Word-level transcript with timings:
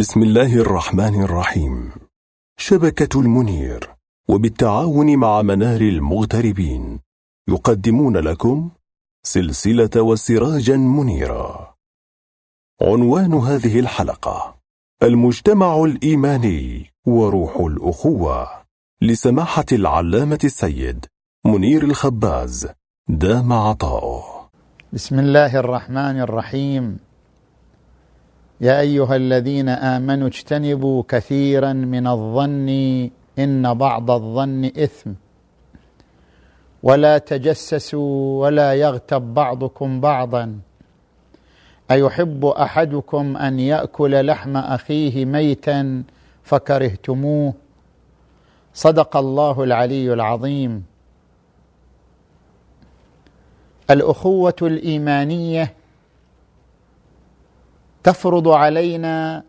بسم 0.00 0.22
الله 0.22 0.56
الرحمن 0.56 1.22
الرحيم. 1.22 1.92
شبكة 2.58 3.20
المنير 3.20 3.90
وبالتعاون 4.28 5.16
مع 5.16 5.42
منار 5.42 5.80
المغتربين 5.80 7.00
يقدمون 7.48 8.16
لكم 8.16 8.70
سلسلة 9.26 10.02
وسراجا 10.02 10.76
منيرا 10.76 11.74
عنوان 12.82 13.34
هذه 13.34 13.80
الحلقة 13.80 14.56
المجتمع 15.02 15.84
الإيماني 15.84 16.90
وروح 17.06 17.56
الأخوة 17.56 18.48
لسماحة 19.02 19.66
العلامة 19.72 20.38
السيد 20.44 21.06
منير 21.46 21.84
الخباز 21.84 22.68
دام 23.08 23.52
عطاؤه. 23.52 24.50
بسم 24.92 25.18
الله 25.18 25.56
الرحمن 25.56 26.20
الرحيم. 26.20 27.09
يا 28.60 28.80
أيها 28.80 29.16
الذين 29.16 29.68
آمنوا 29.68 30.28
اجتنبوا 30.28 31.02
كثيرا 31.08 31.72
من 31.72 32.06
الظن 32.06 32.68
إن 33.38 33.74
بعض 33.74 34.10
الظن 34.10 34.64
إثم. 34.64 35.10
ولا 36.82 37.18
تجسسوا 37.18 38.42
ولا 38.42 38.74
يغتب 38.74 39.34
بعضكم 39.34 40.00
بعضا. 40.00 40.58
أيحب 41.90 42.44
أحدكم 42.44 43.36
أن 43.36 43.60
يأكل 43.60 44.26
لحم 44.26 44.56
أخيه 44.56 45.24
ميتا 45.24 46.02
فكرهتموه. 46.42 47.54
صدق 48.74 49.16
الله 49.16 49.64
العلي 49.64 50.12
العظيم. 50.12 50.84
الأخوة 53.90 54.56
الإيمانية 54.62 55.74
تفرض 58.04 58.48
علينا 58.48 59.42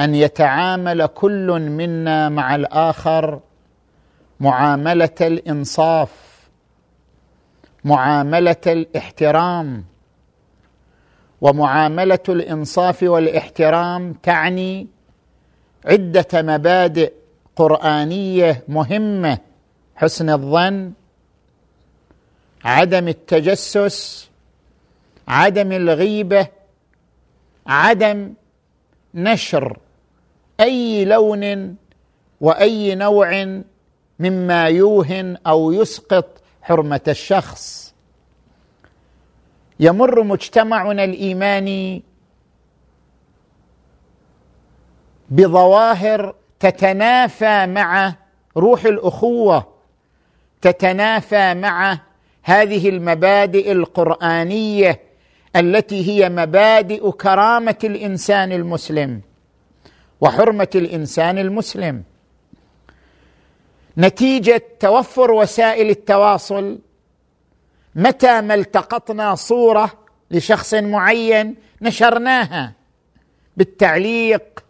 أن 0.00 0.14
يتعامل 0.14 1.06
كل 1.06 1.60
منا 1.60 2.28
مع 2.28 2.54
الآخر 2.54 3.40
معاملة 4.40 5.10
الإنصاف 5.20 6.10
معاملة 7.84 8.56
الاحترام. 8.66 9.84
ومعاملة 11.40 12.18
الإنصاف 12.28 13.02
والإحترام 13.02 14.12
تعني 14.12 14.86
عدة 15.84 16.26
مبادئ 16.34 17.12
قرآنية 17.56 18.64
مهمة 18.68 19.38
حسن 19.96 20.30
الظن 20.30 20.92
عدم 22.64 23.08
التجسس 23.08 24.30
عدم 25.28 25.72
الغيبة 25.72 26.48
عدم 27.68 28.34
نشر 29.14 29.78
أي 30.60 31.04
لون 31.04 31.76
وأي 32.40 32.94
نوع 32.94 33.62
مما 34.18 34.64
يوهن 34.64 35.36
أو 35.46 35.72
يسقط 35.72 36.42
حرمة 36.62 37.00
الشخص. 37.08 37.94
يمر 39.80 40.22
مجتمعنا 40.22 41.04
الايماني 41.04 42.02
بظواهر 45.30 46.34
تتنافى 46.60 47.66
مع 47.66 48.14
روح 48.56 48.84
الأخوة 48.84 49.66
تتنافى 50.62 51.54
مع 51.54 51.98
هذه 52.42 52.88
المبادئ 52.88 53.72
القرآنية 53.72 55.07
التي 55.58 56.08
هي 56.08 56.28
مبادئ 56.28 57.10
كرامة 57.10 57.78
الإنسان 57.84 58.52
المسلم 58.52 59.20
وحرمة 60.20 60.68
الإنسان 60.74 61.38
المسلم. 61.38 62.02
نتيجة 63.98 64.62
توفر 64.80 65.30
وسائل 65.30 65.90
التواصل 65.90 66.78
متى 67.94 68.40
ما 68.40 68.54
التقطنا 68.54 69.34
صورة 69.34 69.92
لشخص 70.30 70.74
معين 70.74 71.56
نشرناها 71.82 72.72
بالتعليق 73.56 74.64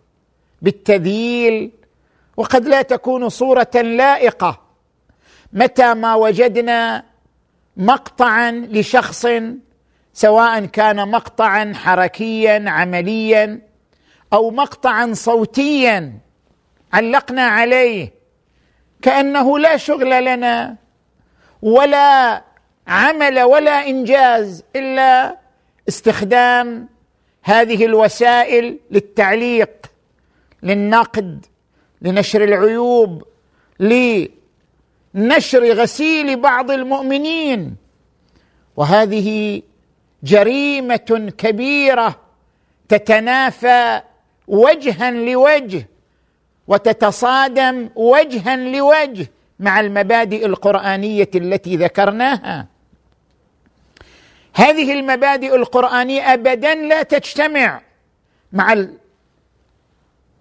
بالتذييل 0.63 1.71
وقد 2.37 2.69
لا 2.69 2.83
تكون 2.83 3.29
صورة 3.29 3.71
لائقة 3.75 4.61
متى 5.53 5.95
ما 5.95 6.15
وجدنا 6.15 7.05
مقطعا 7.77 8.51
لشخص 8.51 9.27
سواء 10.19 10.65
كان 10.65 11.09
مقطعا 11.09 11.73
حركيا 11.75 12.65
عمليا 12.71 13.61
أو 14.33 14.51
مقطعا 14.51 15.13
صوتيا 15.15 16.19
علقنا 16.93 17.43
عليه. 17.43 18.13
كأنه 19.03 19.59
لا 19.59 19.77
شغل 19.77 20.25
لنا 20.25 20.77
ولا 21.63 22.43
عمل 22.87 23.41
ولا 23.41 23.89
إنجاز 23.89 24.65
إلا 24.77 25.39
استخدام 25.89 26.89
هذه 27.43 27.85
الوسائل 27.85 28.79
للتعليق 28.91 29.87
للنقد 30.63 31.47
لنشر 32.03 32.45
العيوب 32.45 33.25
لنشر 33.81 35.73
غسيل 35.73 36.41
بعض 36.41 36.71
المؤمنين. 36.71 37.77
وهذه 38.77 39.63
جريمة 40.23 41.33
كبيرة 41.39 42.21
تتنافى 42.89 44.01
وجها 44.49 45.11
لوجه 45.11 45.89
وتتصادم 46.69 47.91
وجها 47.95 48.57
لوجه 48.57 49.31
مع 49.61 49.81
المبادئ 49.81 50.47
القرآنية 50.47 51.31
التي 51.35 51.77
ذكرناها. 51.77 52.67
هذه 54.55 54.93
المبادئ 54.93 55.57
القرآنية 55.57 56.35
ابدا 56.35 56.75
لا 56.75 57.03
تجتمع 57.03 57.81
مع 58.53 58.73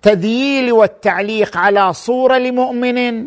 التذييل 0.06 0.72
والتعليق 0.72 1.58
على 1.58 1.94
صورة 1.94 2.38
لمؤمن 2.38 3.26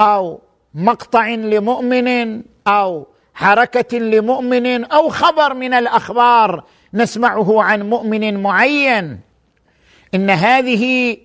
أو 0.00 0.40
مقطع 0.74 1.28
لمؤمن 1.28 2.42
أو 2.66 3.06
حركة 3.36 3.98
لمؤمن 3.98 4.84
أو 4.84 5.08
خبر 5.08 5.54
من 5.54 5.74
الأخبار 5.74 6.64
نسمعه 6.94 7.62
عن 7.62 7.82
مؤمن 7.82 8.42
معين. 8.42 9.20
إن 10.14 10.30
هذه 10.30 11.16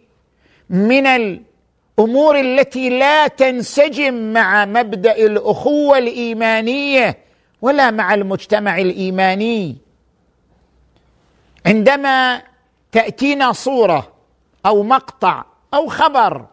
من 0.69 1.07
الأمور 1.07 2.39
التي 2.39 2.89
لا 2.89 3.27
تنسجم 3.27 4.33
مع 4.33 4.66
مبدأ 4.66 5.16
الأخوة 5.16 5.97
الإيمانية 5.97 7.17
ولا 7.61 7.91
مع 7.91 8.13
المجتمع 8.13 8.78
الإيماني. 8.78 9.78
عندما 11.66 12.41
تأتينا 12.91 13.51
صورة 13.51 14.11
أو 14.66 14.83
مقطع 14.83 15.45
أو 15.73 15.88
خبر 15.88 16.45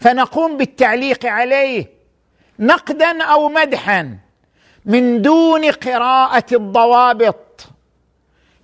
فنقوم 0.00 0.56
بالتعليق 0.56 1.26
عليه 1.26 1.90
نقدا 2.58 3.22
أو 3.22 3.48
مدحا 3.48 4.18
من 4.84 5.22
دون 5.22 5.70
قراءة 5.70 6.44
الضوابط. 6.52 7.66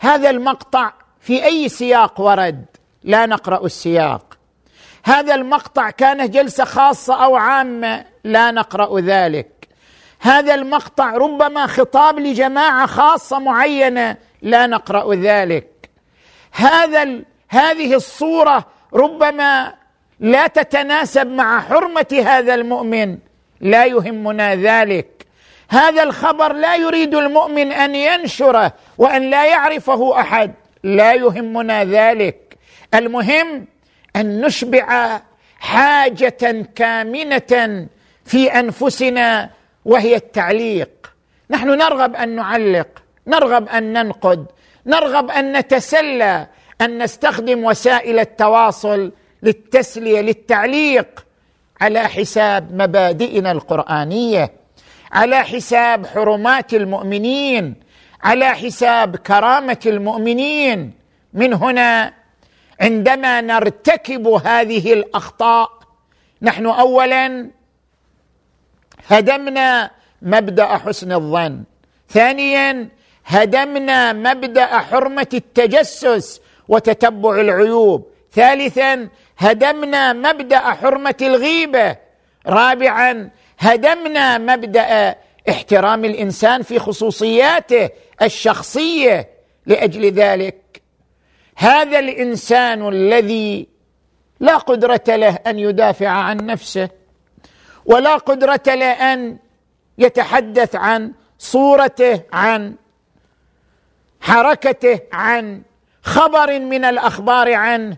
هذا 0.01 0.31
المقطع 0.31 0.93
في 1.21 1.45
أي 1.45 1.69
سياق 1.69 2.21
ورد؟ 2.21 2.65
لا 3.05 3.27
نقرأ 3.27 3.67
السياق. 3.67 4.39
هذا 5.05 5.35
المقطع 5.35 5.91
كان 5.91 6.31
جلسة 6.31 6.65
خاصة 6.65 7.25
أو 7.25 7.37
عامة؟ 7.37 8.05
لا 8.25 8.51
نقرأ 8.51 9.01
ذلك. 9.01 9.69
هذا 10.21 10.55
المقطع 10.55 11.11
ربما 11.11 11.67
خطاب 11.67 12.19
لجماعة 12.19 12.87
خاصة 12.87 13.39
معينة؟ 13.39 14.17
لا 14.43 14.67
نقرأ 14.67 15.15
ذلك. 15.15 15.91
هذا 16.53 17.23
هذه 17.49 17.95
الصورة 17.95 18.65
ربما 18.95 19.75
لا 20.21 20.47
تتناسب 20.47 21.27
مع 21.27 21.61
حرمة 21.61 22.23
هذا 22.27 22.55
المؤمن. 22.55 23.19
لا 23.61 23.85
يهمنا 23.85 24.55
ذلك. 24.55 25.18
هذا 25.69 26.03
الخبر 26.03 26.53
لا 26.53 26.77
يريد 26.77 27.15
المؤمن 27.15 27.73
أن 27.73 27.95
ينشره 27.95 28.73
وأن 28.99 29.31
لا 29.31 29.47
يعرفه 29.47 30.21
أحد. 30.21 30.55
لا 30.85 31.15
يهمنا 31.15 31.85
ذلك. 31.85 32.59
المهم 32.95 33.67
أن 34.17 34.41
نشبع 34.41 35.21
حاجة 35.59 36.67
كامنة 36.75 37.87
في 38.25 38.53
أنفسنا 38.61 39.51
وهي 39.85 40.17
التعليق. 40.17 40.91
نحن 41.51 41.69
نرغب 41.69 42.17
أن 42.17 42.29
نعلق 42.29 42.89
نرغب 43.27 43.69
أن 43.69 43.93
ننقد 43.93 44.47
نرغب 44.87 45.31
أن 45.31 45.53
نتسلى 45.57 46.47
أن 46.81 47.03
نستخدم 47.03 47.65
وسائل 47.65 48.19
التواصل 48.19 49.13
للتسلية 49.43 50.21
للتعليق 50.21 51.27
على 51.81 52.09
حساب 52.09 52.75
مبادئنا 52.75 53.53
القرآنية. 53.53 54.53
على 55.13 55.45
حساب 55.45 56.07
حرمات 56.07 56.75
المؤمنين 56.75 57.75
على 58.23 58.49
حساب 58.49 59.17
كرامة 59.17 59.81
المؤمنين. 59.87 60.93
من 61.33 61.55
هنا 61.55 62.13
عندما 62.81 63.41
نرتكب 63.41 64.29
هذه 64.29 64.93
الأخطاء 64.93 65.71
نحن 66.43 66.67
اولا 66.67 67.51
هدمنا 69.09 69.91
مبدأ 70.23 70.67
حسن 70.67 71.13
الظن. 71.13 71.65
ثانيا 72.09 72.89
هدمنا 73.27 74.13
مبدأ 74.13 74.67
حرمة 74.67 75.27
التجسس 75.35 76.41
وتتبع 76.69 77.41
العيوب. 77.41 78.07
ثالثا 78.33 79.09
هدمنا 79.39 80.13
مبدأ 80.13 80.59
حرمة 80.59 81.15
الغيبة. 81.23 81.97
رابعا 82.47 83.31
هدمنا 83.59 84.39
مبدأ 84.39 85.15
احترام 85.49 86.05
الإنسان 86.05 86.63
في 86.63 86.79
خصوصياته 86.79 87.91
الشخصية 88.23 89.29
لأجل 89.67 90.13
ذلك. 90.13 90.83
هذا 91.57 91.99
الإنسان 91.99 92.89
الذي 92.89 93.69
لا 94.41 94.57
قدرة 94.57 95.05
له 95.09 95.39
أن 95.47 95.59
يدافع 95.59 96.09
عن 96.09 96.37
نفسه 96.37 96.89
ولا 97.87 98.17
قدرة 98.17 98.63
له 98.67 99.13
أن 99.13 99.39
يتحدث 99.99 100.77
عن 100.77 101.13
صورته 101.39 102.23
عن 102.33 102.75
حركته 104.21 105.01
عن 105.13 105.63
خبر 106.03 106.59
من 106.59 106.85
الأخبار 106.85 107.55
عنه. 107.55 107.97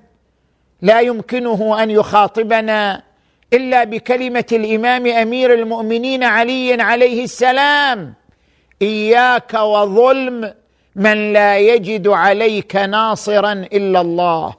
لا 0.83 1.01
يمكنه 1.01 1.83
أن 1.83 1.91
يخاطبنا 1.91 3.03
إلا 3.53 3.85
بكلمة 3.85 4.45
الإمام 4.53 5.07
أمير 5.07 5.55
المؤمنين 5.55 6.25
علي 6.25 6.83
عليه 6.83 7.25
السلام. 7.25 8.15
إياك 8.83 9.55
وظلم 9.55 10.55
من 10.97 11.33
لا 11.33 11.59
يجد 11.59 12.09
عليك 12.09 12.77
ناصرا 12.77 13.53
إلا 13.53 14.01
الله. 14.01 14.55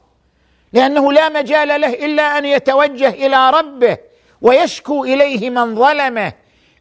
لأنه 0.74 1.14
لا 1.14 1.30
مجال 1.30 1.82
له 1.82 1.94
إلا 1.94 2.38
أن 2.38 2.46
يتوجه 2.46 3.10
إلى 3.10 3.50
ربه 3.50 3.98
ويشكو 4.42 5.04
إليه 5.04 5.50
من 5.50 5.76
ظلمه. 5.76 6.34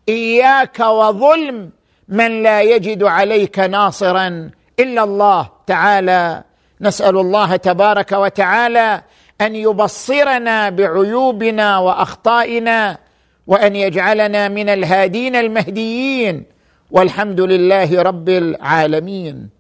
إياك 0.08 0.80
وظلم 0.80 1.70
من 2.08 2.42
لا 2.42 2.60
يجد 2.60 3.02
عليك 3.02 3.58
ناصرا 3.58 4.50
إلا 4.80 5.04
الله. 5.04 5.48
تعالى 5.66 6.42
نسأل 6.80 7.18
الله 7.18 7.56
تبارك 7.56 8.12
وتعالى 8.12 9.02
أن 9.40 9.56
يبصرنا 9.56 10.70
بعيوبنا 10.70 11.78
وأخطائنا 11.78 12.98
وأن 13.46 13.76
يجعلنا 13.76 14.48
من 14.48 14.69
الهادين 14.69 15.37
المهديين 15.37 16.44
والحمد 16.90 17.40
لله 17.40 18.02
رب 18.02 18.28
العالمين. 18.28 19.59